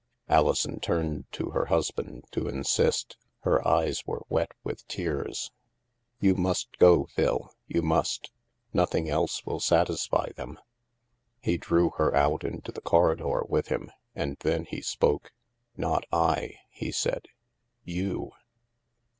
Alison 0.27 0.79
turned 0.79 1.31
to 1.33 1.51
her 1.51 1.65
husband 1.65 2.25
to 2.31 2.47
insist. 2.47 3.17
Her 3.41 3.67
eyes 3.67 4.03
were 4.07 4.23
wet 4.29 4.51
with 4.63 4.87
tears. 4.87 5.51
"You 6.19 6.33
must 6.33 6.79
go, 6.79 7.05
Phil; 7.05 7.53
you 7.67 7.83
must. 7.83 8.31
Nothing 8.73 9.07
else 9.11 9.45
will 9.45 9.59
satisfy 9.59 10.31
them." 10.31 10.57
He 11.39 11.59
drew 11.59 11.91
her 11.97 12.15
out 12.15 12.43
into 12.43 12.71
the 12.71 12.81
corridor 12.81 13.43
with 13.47 13.67
him, 13.67 13.91
and 14.15 14.37
then 14.39 14.65
he 14.65 14.81
spoke. 14.81 15.33
Not 15.77 16.05
I," 16.11 16.55
he 16.71 16.91
said," 16.91 17.27
you." 17.99 18.31